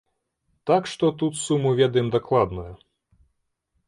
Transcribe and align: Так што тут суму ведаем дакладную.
Так 0.69 0.87
што 0.91 1.05
тут 1.21 1.33
суму 1.41 1.73
ведаем 1.81 2.07
дакладную. 2.15 2.65